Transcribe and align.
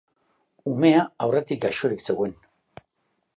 Umea 0.71 1.03
aurretik 1.25 1.61
gaixorik 1.67 2.03
zegoen. 2.11 2.35